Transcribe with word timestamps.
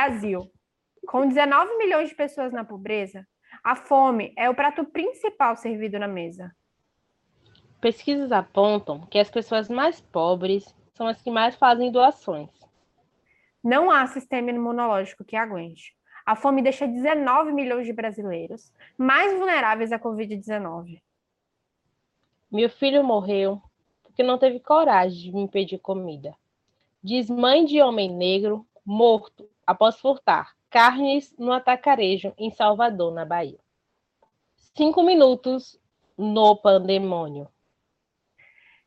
Brasil. 0.00 0.50
Com 1.06 1.28
19 1.28 1.76
milhões 1.76 2.08
de 2.08 2.14
pessoas 2.14 2.54
na 2.54 2.64
pobreza, 2.64 3.28
a 3.62 3.76
fome 3.76 4.32
é 4.34 4.48
o 4.48 4.54
prato 4.54 4.82
principal 4.82 5.54
servido 5.56 5.98
na 5.98 6.08
mesa. 6.08 6.56
Pesquisas 7.82 8.32
apontam 8.32 9.06
que 9.08 9.18
as 9.18 9.30
pessoas 9.30 9.68
mais 9.68 10.00
pobres 10.00 10.74
são 10.94 11.06
as 11.06 11.20
que 11.20 11.30
mais 11.30 11.54
fazem 11.54 11.92
doações. 11.92 12.48
Não 13.62 13.90
há 13.90 14.06
sistema 14.06 14.48
imunológico 14.48 15.22
que 15.22 15.36
aguente. 15.36 15.94
A 16.24 16.34
fome 16.34 16.62
deixa 16.62 16.86
19 16.86 17.52
milhões 17.52 17.84
de 17.84 17.92
brasileiros 17.92 18.72
mais 18.96 19.36
vulneráveis 19.36 19.92
à 19.92 19.98
Covid-19. 19.98 20.98
Meu 22.50 22.70
filho 22.70 23.04
morreu 23.04 23.60
porque 24.02 24.22
não 24.22 24.38
teve 24.38 24.60
coragem 24.60 25.30
de 25.30 25.32
me 25.32 25.46
pedir 25.46 25.78
comida. 25.78 26.34
Diz 27.02 27.28
mãe 27.28 27.66
de 27.66 27.82
homem 27.82 28.08
negro 28.08 28.66
morto 28.82 29.46
após 29.70 30.00
furtar 30.00 30.52
carnes 30.68 31.32
no 31.38 31.52
atacarejo 31.52 32.34
em 32.36 32.50
Salvador, 32.50 33.14
na 33.14 33.24
Bahia. 33.24 33.58
Cinco 34.76 35.00
minutos 35.04 35.80
no 36.18 36.56
pandemônio. 36.56 37.48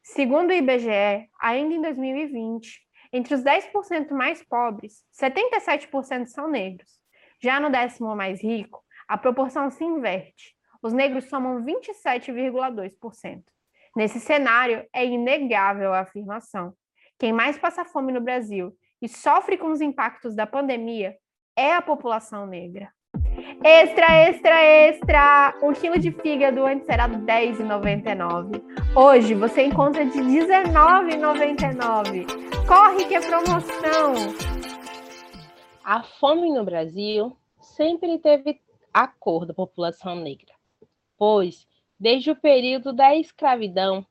Segundo 0.01 0.49
o 0.49 0.53
IBGE, 0.53 1.29
ainda 1.39 1.73
em 1.73 1.81
2020, 1.81 2.81
entre 3.13 3.33
os 3.33 3.41
10% 3.41 4.11
mais 4.11 4.43
pobres, 4.43 5.05
77% 5.13 6.25
são 6.25 6.49
negros. 6.49 6.99
Já 7.41 7.61
no 7.61 7.69
décimo 7.69 8.13
mais 8.13 8.43
rico, 8.43 8.83
a 9.07 9.17
proporção 9.17 9.69
se 9.69 9.85
inverte. 9.85 10.53
Os 10.81 10.91
negros 10.91 11.29
somam 11.29 11.63
27,2%. 11.63 13.41
Nesse 13.95 14.19
cenário, 14.19 14.85
é 14.91 15.05
inegável 15.05 15.93
a 15.93 16.01
afirmação. 16.01 16.73
Quem 17.17 17.31
mais 17.31 17.57
passa 17.57 17.85
fome 17.85 18.11
no 18.11 18.19
Brasil 18.19 18.75
e 19.03 19.09
sofre 19.09 19.57
com 19.57 19.69
os 19.69 19.81
impactos 19.81 20.33
da 20.33 20.47
pandemia 20.47 21.17
é 21.57 21.73
a 21.73 21.81
população 21.81 22.47
negra. 22.47 22.89
Extra, 23.61 24.09
extra, 24.13 24.63
extra! 24.63 25.57
O 25.61 25.73
quilo 25.73 25.99
de 25.99 26.09
fígado 26.09 26.65
antes 26.65 26.87
era 26.87 27.05
R$ 27.05 27.17
10,99. 27.17 28.63
Hoje 28.95 29.33
você 29.33 29.63
encontra 29.63 30.05
de 30.05 30.17
R$ 30.19 30.45
19,99. 30.45 32.25
Corre 32.65 33.03
que 33.05 33.15
é 33.15 33.19
promoção! 33.19 34.13
A 35.83 36.01
fome 36.01 36.53
no 36.53 36.63
Brasil 36.63 37.35
sempre 37.59 38.17
teve 38.19 38.61
a 38.93 39.05
cor 39.05 39.45
da 39.45 39.53
população 39.53 40.15
negra, 40.15 40.53
pois, 41.17 41.67
desde 41.99 42.31
o 42.31 42.37
período 42.37 42.93
da 42.93 43.13
escravidão, 43.13 44.05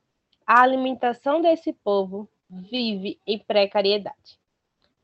a 0.46 0.60
alimentação 0.60 1.40
desse 1.40 1.72
povo 1.72 2.28
vive 2.50 3.18
em 3.26 3.38
precariedade. 3.38 4.41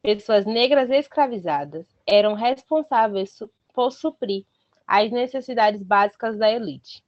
Pessoas 0.02 0.46
negras 0.46 0.90
escravizadas 0.90 1.86
eram 2.06 2.34
responsáveis 2.34 3.38
por 3.74 3.90
suprir 3.90 4.44
as 4.86 5.10
necessidades 5.10 5.82
básicas 5.82 6.38
da 6.38 6.50
elite, 6.50 7.04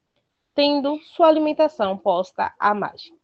tendo 0.54 0.98
sua 1.00 1.28
alimentação 1.28 1.96
posta 1.96 2.52
à 2.58 2.74
margem. 2.74 3.16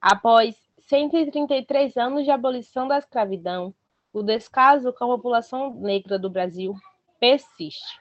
Após 0.00 0.56
133 0.78 1.96
anos 1.96 2.24
de 2.24 2.30
abolição 2.30 2.88
da 2.88 2.98
escravidão, 2.98 3.74
o 4.12 4.22
descaso 4.22 4.92
com 4.92 5.04
a 5.04 5.16
população 5.16 5.74
negra 5.74 6.18
do 6.18 6.30
Brasil 6.30 6.74
persiste. 7.18 8.00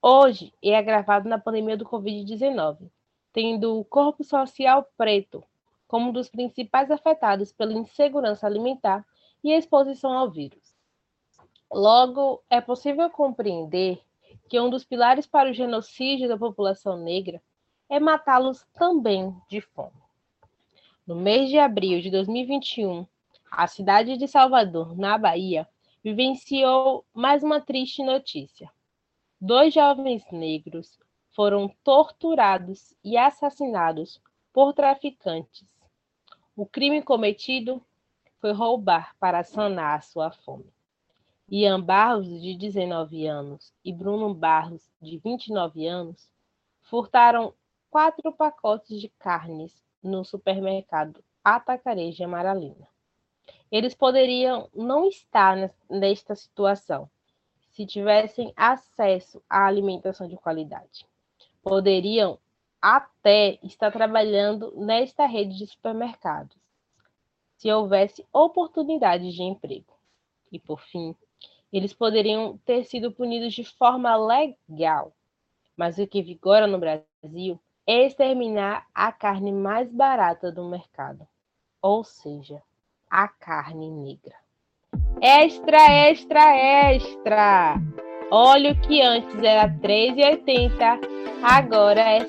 Hoje 0.00 0.52
é 0.62 0.76
agravado 0.76 1.28
na 1.28 1.38
pandemia 1.38 1.76
do 1.76 1.84
Covid-19, 1.84 2.90
tendo 3.32 3.78
o 3.78 3.84
corpo 3.84 4.24
social 4.24 4.86
preto 4.96 5.44
como 5.86 6.08
um 6.08 6.12
dos 6.12 6.28
principais 6.28 6.90
afetados 6.90 7.52
pela 7.52 7.72
insegurança 7.72 8.46
alimentar 8.46 9.06
e 9.42 9.52
exposição 9.52 10.12
ao 10.12 10.30
vírus. 10.30 10.74
Logo, 11.70 12.42
é 12.50 12.60
possível 12.60 13.08
compreender 13.10 14.00
que 14.48 14.60
um 14.60 14.68
dos 14.68 14.84
pilares 14.84 15.26
para 15.26 15.50
o 15.50 15.54
genocídio 15.54 16.28
da 16.28 16.36
população 16.36 16.98
negra 16.98 17.42
é 17.88 17.98
matá-los 17.98 18.66
também 18.74 19.34
de 19.48 19.60
fome. 19.60 20.02
No 21.06 21.16
mês 21.16 21.48
de 21.48 21.58
abril 21.58 22.00
de 22.00 22.10
2021, 22.10 23.06
a 23.50 23.66
cidade 23.66 24.16
de 24.16 24.28
Salvador, 24.28 24.96
na 24.96 25.18
Bahia, 25.18 25.68
vivenciou 26.02 27.04
mais 27.12 27.42
uma 27.42 27.60
triste 27.60 28.02
notícia. 28.02 28.70
Dois 29.40 29.74
jovens 29.74 30.24
negros 30.30 30.98
foram 31.34 31.68
torturados 31.82 32.94
e 33.04 33.16
assassinados 33.16 34.20
por 34.52 34.72
traficantes. 34.72 35.66
O 36.54 36.66
crime 36.66 37.02
cometido 37.02 37.82
foi 38.42 38.50
roubar 38.50 39.14
para 39.20 39.44
sanar 39.44 39.98
a 39.98 40.02
sua 40.02 40.32
fome. 40.32 40.66
Ian 41.48 41.80
Barros, 41.80 42.26
de 42.26 42.56
19 42.56 43.24
anos, 43.24 43.72
e 43.84 43.92
Bruno 43.92 44.34
Barros, 44.34 44.90
de 45.00 45.16
29 45.18 45.86
anos, 45.86 46.28
furtaram 46.80 47.54
quatro 47.88 48.32
pacotes 48.32 49.00
de 49.00 49.08
carnes 49.10 49.80
no 50.02 50.24
supermercado 50.24 51.22
Atacarejo 51.44 52.24
Amaralina. 52.24 52.88
Eles 53.70 53.94
poderiam 53.94 54.68
não 54.74 55.06
estar 55.06 55.72
nesta 55.88 56.34
situação 56.34 57.08
se 57.70 57.86
tivessem 57.86 58.52
acesso 58.56 59.40
à 59.48 59.66
alimentação 59.66 60.26
de 60.26 60.36
qualidade. 60.36 61.06
Poderiam 61.62 62.40
até 62.80 63.60
estar 63.62 63.92
trabalhando 63.92 64.72
nesta 64.76 65.26
rede 65.26 65.56
de 65.56 65.66
supermercados, 65.68 66.61
se 67.62 67.70
houvesse 67.70 68.26
oportunidades 68.32 69.32
de 69.34 69.44
emprego. 69.44 69.96
E, 70.50 70.58
por 70.58 70.80
fim, 70.80 71.14
eles 71.72 71.94
poderiam 71.94 72.58
ter 72.64 72.84
sido 72.84 73.12
punidos 73.12 73.54
de 73.54 73.62
forma 73.62 74.16
legal. 74.16 75.12
Mas 75.76 75.96
o 75.96 76.06
que 76.06 76.20
vigora 76.20 76.66
no 76.66 76.80
Brasil 76.80 77.60
é 77.86 78.04
exterminar 78.04 78.84
a 78.92 79.12
carne 79.12 79.52
mais 79.52 79.92
barata 79.92 80.50
do 80.50 80.68
mercado, 80.68 81.24
ou 81.80 82.02
seja, 82.02 82.60
a 83.08 83.28
carne 83.28 83.88
negra. 83.88 84.34
Extra, 85.20 85.78
extra, 85.88 86.56
extra! 86.90 87.76
Óleo 88.28 88.74
que 88.80 89.00
antes 89.02 89.40
era 89.40 89.66
R$ 89.66 89.78
3,80, 89.78 90.98
agora 91.44 92.00
é 92.00 92.18
R$ 92.18 92.26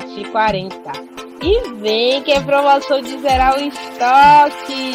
7,40. 0.00 1.21
E 1.44 1.72
vem 1.74 2.22
que 2.22 2.30
é 2.30 2.40
promoção 2.40 3.00
de 3.00 3.18
zerar 3.18 3.56
o 3.56 3.60
estoque! 3.60 4.92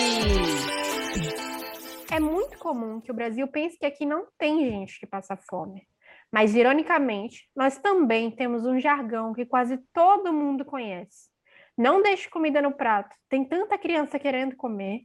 É 2.09 2.21
muito 2.21 2.57
comum 2.57 3.01
que 3.01 3.11
o 3.11 3.13
Brasil 3.13 3.45
pense 3.49 3.77
que 3.77 3.85
aqui 3.85 4.05
não 4.05 4.27
tem 4.37 4.63
gente 4.63 4.97
que 4.97 5.05
passa 5.05 5.35
fome. 5.35 5.85
Mas, 6.31 6.55
ironicamente, 6.55 7.49
nós 7.53 7.77
também 7.77 8.31
temos 8.31 8.65
um 8.65 8.79
jargão 8.79 9.33
que 9.33 9.45
quase 9.45 9.77
todo 9.93 10.31
mundo 10.31 10.63
conhece. 10.63 11.29
Não 11.77 12.01
deixe 12.01 12.29
comida 12.29 12.61
no 12.61 12.71
prato, 12.71 13.13
tem 13.27 13.43
tanta 13.43 13.77
criança 13.77 14.17
querendo 14.17 14.55
comer. 14.55 15.01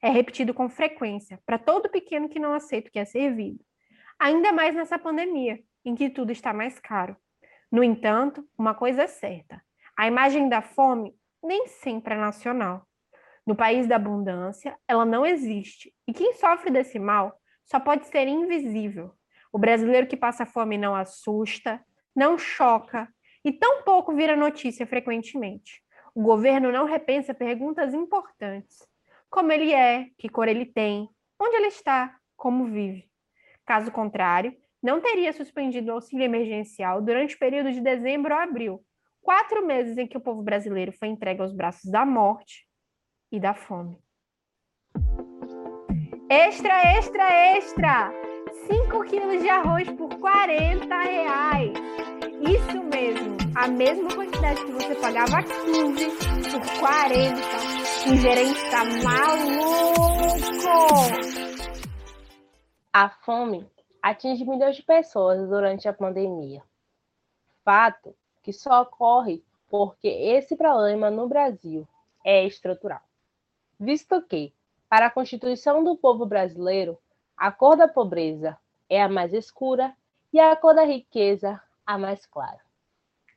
É 0.00 0.08
repetido 0.10 0.54
com 0.54 0.68
frequência 0.68 1.40
para 1.44 1.58
todo 1.58 1.90
pequeno 1.90 2.28
que 2.28 2.38
não 2.38 2.54
aceita 2.54 2.88
o 2.88 2.92
que 2.92 3.00
é 3.00 3.04
servido. 3.04 3.58
Ainda 4.16 4.52
mais 4.52 4.76
nessa 4.76 4.96
pandemia, 4.96 5.58
em 5.84 5.96
que 5.96 6.08
tudo 6.08 6.30
está 6.30 6.52
mais 6.52 6.78
caro. 6.78 7.16
No 7.70 7.82
entanto, 7.82 8.48
uma 8.56 8.74
coisa 8.74 9.02
é 9.02 9.06
certa: 9.08 9.60
a 9.96 10.06
imagem 10.06 10.48
da 10.48 10.60
fome 10.60 11.14
nem 11.42 11.68
sempre 11.68 12.14
é 12.14 12.16
nacional. 12.16 12.86
No 13.46 13.54
país 13.54 13.86
da 13.86 13.96
abundância, 13.96 14.76
ela 14.88 15.04
não 15.04 15.24
existe. 15.24 15.94
E 16.08 16.12
quem 16.12 16.32
sofre 16.34 16.70
desse 16.70 16.98
mal 16.98 17.38
só 17.64 17.78
pode 17.78 18.06
ser 18.06 18.26
invisível. 18.26 19.12
O 19.52 19.58
brasileiro 19.58 20.06
que 20.06 20.16
passa 20.16 20.46
fome 20.46 20.78
não 20.78 20.94
assusta, 20.94 21.80
não 22.16 22.38
choca 22.38 23.08
e 23.44 23.52
tampouco 23.52 24.14
vira 24.14 24.34
notícia 24.34 24.86
frequentemente. 24.86 25.82
O 26.14 26.22
governo 26.22 26.72
não 26.72 26.86
repensa 26.86 27.34
perguntas 27.34 27.92
importantes. 27.92 28.78
Como 29.28 29.52
ele 29.52 29.72
é, 29.72 30.06
que 30.18 30.28
cor 30.28 30.48
ele 30.48 30.64
tem, 30.64 31.08
onde 31.38 31.56
ele 31.56 31.66
está, 31.66 32.16
como 32.36 32.66
vive. 32.66 33.10
Caso 33.66 33.90
contrário, 33.90 34.56
não 34.82 35.00
teria 35.00 35.32
suspendido 35.32 35.90
o 35.90 35.94
auxílio 35.94 36.24
emergencial 36.24 37.02
durante 37.02 37.34
o 37.34 37.38
período 37.38 37.72
de 37.72 37.80
dezembro 37.80 38.34
a 38.34 38.42
abril, 38.42 38.84
quatro 39.24 39.66
meses 39.66 39.96
em 39.96 40.06
que 40.06 40.18
o 40.18 40.20
povo 40.20 40.42
brasileiro 40.42 40.92
foi 40.92 41.08
entregue 41.08 41.40
aos 41.40 41.52
braços 41.52 41.90
da 41.90 42.04
morte 42.04 42.68
e 43.32 43.40
da 43.40 43.54
fome. 43.54 43.98
Extra, 46.28 46.96
extra, 46.96 47.56
extra! 47.56 48.12
5 48.66 49.04
quilos 49.04 49.42
de 49.42 49.48
arroz 49.48 49.90
por 49.92 50.10
40 50.20 51.02
reais. 51.02 51.72
Isso 52.40 52.84
mesmo, 52.84 53.36
a 53.56 53.66
mesma 53.66 54.14
quantidade 54.14 54.64
que 54.64 54.72
você 54.72 54.94
pagava 54.96 55.42
15 55.42 56.06
por 56.50 56.80
40. 56.80 57.34
O 58.10 58.16
gerente 58.16 58.58
está 58.58 58.84
maluco! 59.02 60.04
A 62.92 63.08
fome 63.08 63.66
atinge 64.02 64.44
milhões 64.44 64.76
de 64.76 64.82
pessoas 64.82 65.48
durante 65.48 65.88
a 65.88 65.92
pandemia. 65.92 66.62
Fato 67.64 68.14
que 68.44 68.52
só 68.52 68.82
ocorre 68.82 69.42
porque 69.68 70.06
esse 70.06 70.54
problema 70.54 71.10
no 71.10 71.26
Brasil 71.26 71.88
é 72.24 72.46
estrutural 72.46 73.00
visto 73.78 74.22
que, 74.22 74.52
para 74.88 75.06
a 75.06 75.10
constituição 75.10 75.82
do 75.82 75.96
povo 75.96 76.24
brasileiro, 76.24 76.98
a 77.36 77.50
cor 77.50 77.76
da 77.76 77.88
pobreza 77.88 78.56
é 78.88 79.02
a 79.02 79.08
mais 79.08 79.32
escura 79.32 79.94
e 80.32 80.38
a 80.38 80.54
cor 80.56 80.74
da 80.74 80.84
riqueza 80.84 81.60
a 81.86 81.98
mais 81.98 82.24
clara. 82.26 82.60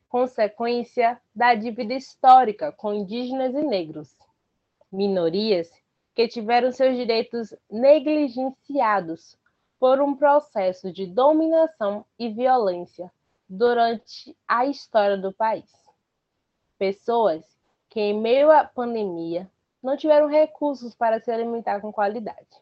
Consequência 0.08 1.20
da 1.36 1.54
dívida 1.54 1.94
histórica 1.94 2.72
com 2.72 2.94
indígenas 2.94 3.54
e 3.54 3.62
negros, 3.62 4.16
minorias 4.92 5.70
que 6.16 6.28
tiveram 6.28 6.72
seus 6.72 6.96
direitos 6.96 7.54
negligenciados 7.70 9.38
por 9.80 10.02
um 10.02 10.16
processo 10.16 10.92
de 10.92 11.06
dominação 11.06 12.06
e 12.18 12.30
violência 12.30 13.12
durante 13.50 14.36
a 14.48 14.66
história 14.66 15.18
do 15.18 15.32
país. 15.32 15.72
Pessoas 16.78 17.44
que, 17.90 18.00
em 18.00 18.20
meio 18.20 18.52
à 18.52 18.64
pandemia, 18.64 19.50
não 19.82 19.96
tiveram 19.96 20.28
recursos 20.28 20.94
para 20.94 21.20
se 21.20 21.32
alimentar 21.32 21.80
com 21.80 21.92
qualidade. 21.92 22.62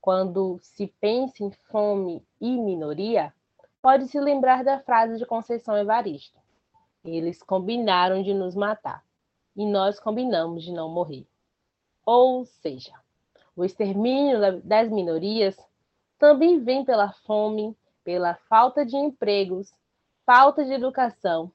Quando 0.00 0.58
se 0.62 0.86
pensa 1.00 1.44
em 1.44 1.50
fome 1.70 2.24
e 2.40 2.56
minoria, 2.56 3.34
pode-se 3.82 4.18
lembrar 4.18 4.64
da 4.64 4.80
frase 4.80 5.18
de 5.18 5.26
Conceição 5.26 5.76
Evaristo: 5.76 6.38
Eles 7.04 7.42
combinaram 7.42 8.22
de 8.22 8.32
nos 8.34 8.54
matar, 8.54 9.04
e 9.56 9.66
nós 9.66 9.98
combinamos 9.98 10.64
de 10.64 10.72
não 10.72 10.88
morrer. 10.88 11.26
Ou 12.04 12.44
seja, 12.44 12.94
o 13.54 13.64
extermínio 13.64 14.60
das 14.62 14.88
minorias 14.90 15.56
também 16.18 16.60
vem 16.60 16.84
pela 16.84 17.12
fome, 17.12 17.76
pela 18.04 18.34
falta 18.48 18.84
de 18.84 18.96
empregos, 18.96 19.72
falta 20.24 20.64
de 20.64 20.72
educação 20.72 21.52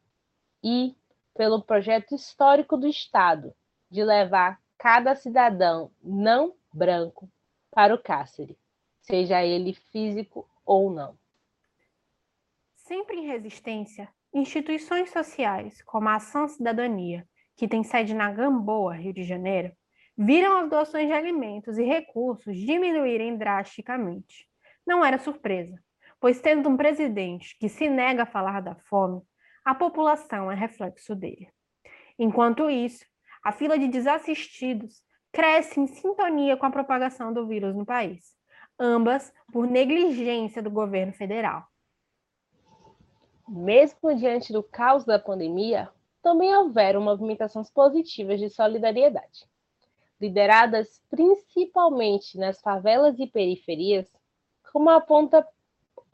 e 0.64 0.96
pelo 1.34 1.62
projeto 1.62 2.16
histórico 2.16 2.78
do 2.78 2.88
Estado 2.88 3.54
de 3.90 4.04
levar 4.04 4.60
cada 4.78 5.16
cidadão 5.16 5.92
não 6.02 6.56
branco 6.74 7.30
para 7.72 7.94
o 7.94 8.02
cárcere, 8.02 8.58
seja 9.02 9.44
ele 9.44 9.74
físico 9.74 10.50
ou 10.66 10.90
não. 10.90 11.18
Sempre 12.76 13.18
em 13.18 13.28
resistência, 13.28 14.10
instituições 14.34 15.12
sociais, 15.12 15.82
como 15.84 16.08
a 16.10 16.16
Ação 16.16 16.48
Cidadania, 16.48 17.28
que 17.56 17.68
tem 17.68 17.84
sede 17.84 18.14
na 18.14 18.32
Gamboa, 18.32 18.96
Rio 18.96 19.14
de 19.14 19.24
Janeiro, 19.24 19.76
viram 20.18 20.58
as 20.58 20.70
doações 20.70 21.08
de 21.08 21.14
alimentos 21.14 21.78
e 21.78 21.84
recursos 21.84 22.56
diminuírem 22.56 23.38
drasticamente. 23.38 24.48
Não 24.86 25.04
era 25.04 25.18
surpresa, 25.18 25.82
pois 26.26 26.42
tendo 26.42 26.68
um 26.68 26.76
presidente 26.76 27.56
que 27.60 27.70
se 27.70 27.88
nega 27.88 28.24
a 28.24 28.26
falar 28.26 28.60
da 28.60 28.74
fome, 28.74 29.22
a 29.64 29.76
população 29.76 30.52
é 30.52 30.56
reflexo 30.56 31.14
dele. 31.14 31.48
Enquanto 32.18 32.68
isso, 32.68 33.06
a 33.44 33.52
fila 33.52 33.78
de 33.78 33.88
desassistidos 33.88 35.04
cresce 35.32 35.80
em 35.80 35.86
sintonia 35.86 36.58
com 36.58 36.66
a 36.66 36.72
propagação 36.72 37.32
do 37.32 37.46
vírus 37.46 37.76
no 37.76 37.86
país, 37.86 38.36
ambas 38.80 39.32
por 39.54 39.68
negligência 39.68 40.64
do 40.64 40.72
governo 40.72 41.14
federal. 41.14 41.68
Mesmo 43.48 44.16
diante 44.16 44.52
do 44.52 44.64
caos 44.64 45.06
da 45.06 45.20
pandemia, 45.20 45.92
também 46.24 46.56
houveram 46.56 47.02
movimentações 47.02 47.70
positivas 47.70 48.40
de 48.40 48.50
solidariedade. 48.50 49.46
Lideradas 50.20 51.00
principalmente 51.08 52.36
nas 52.36 52.60
favelas 52.62 53.20
e 53.20 53.28
periferias, 53.28 54.12
como 54.74 54.90
aponta 54.90 55.48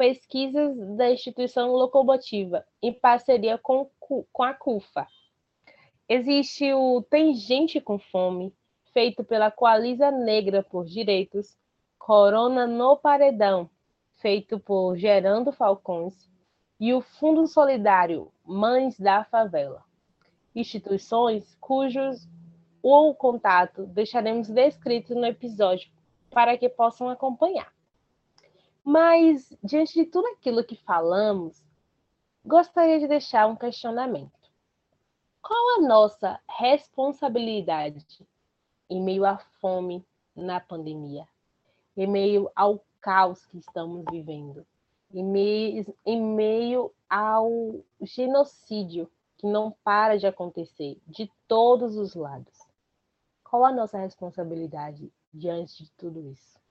pesquisas 0.02 0.76
da 0.98 1.12
instituição 1.12 1.74
Locomotiva, 1.74 2.66
em 2.82 2.92
parceria 2.92 3.56
com, 3.60 3.88
com 4.00 4.44
a 4.44 4.52
CUFA. 4.52 5.06
Existe 6.10 6.74
o 6.74 7.04
Tem 7.04 7.36
Gente 7.36 7.80
com 7.80 8.00
Fome, 8.00 8.52
feito 8.92 9.24
pela 9.24 9.52
Coaliza 9.52 10.10
Negra 10.10 10.64
por 10.64 10.86
Direitos, 10.86 11.56
Corona 12.00 12.66
no 12.66 12.98
Paredão, 12.98 13.70
feito 14.16 14.60
por 14.60 14.98
Gerando 14.98 15.52
Falcões, 15.52 16.28
e 16.80 16.96
o 16.96 17.02
Fundo 17.02 17.46
Solidário 17.46 18.32
Mães 18.44 19.00
da 19.00 19.24
Favela. 19.26 19.84
Instituições 20.56 21.56
cujos 21.62 22.28
o 22.82 23.14
contato 23.14 23.86
deixaremos 23.86 24.50
descrito 24.50 25.14
no 25.14 25.28
episódio 25.28 25.92
para 26.32 26.58
que 26.58 26.68
possam 26.68 27.08
acompanhar. 27.08 27.72
Mas, 28.84 29.56
diante 29.64 29.94
de 29.94 30.06
tudo 30.06 30.28
aquilo 30.30 30.64
que 30.64 30.76
falamos, 30.76 31.64
gostaria 32.44 33.00
de 33.00 33.08
deixar 33.08 33.48
um 33.48 33.56
questionamento. 33.56 34.32
Qual 35.42 35.80
a 35.80 35.88
nossa 35.88 36.40
responsabilidade 36.48 38.28
em 38.90 39.02
meio 39.02 39.26
à 39.26 39.38
fome 39.38 40.06
na 40.36 40.60
pandemia, 40.60 41.28
em 41.96 42.08
meio 42.08 42.52
ao 42.56 42.84
caos 43.00 43.46
que 43.46 43.58
estamos 43.58 44.06
vivendo, 44.12 44.66
em 45.14 45.24
meio, 45.24 45.96
em 46.06 46.22
meio 46.22 46.94
ao 47.10 47.84
genocídio 48.02 49.12
que 49.38 49.48
não 49.48 49.72
para 49.84 50.18
de 50.18 50.28
acontecer 50.28 51.00
de 51.08 51.32
todos 51.48 51.98
os 51.98 52.16
lados. 52.16 52.60
Qual 53.44 53.66
a 53.66 53.72
nossa 53.72 53.98
responsabilidade 53.98 55.12
diante 55.34 55.84
de 55.84 55.92
tudo 55.92 56.20
isso? 56.30 56.60